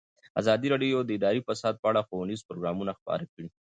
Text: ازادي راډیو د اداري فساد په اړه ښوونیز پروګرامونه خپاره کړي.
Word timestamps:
ازادي 0.39 0.67
راډیو 0.73 0.97
د 1.03 1.09
اداري 1.17 1.41
فساد 1.47 1.75
په 1.81 1.85
اړه 1.91 2.05
ښوونیز 2.07 2.39
پروګرامونه 2.47 2.91
خپاره 2.99 3.23
کړي. 3.33 3.47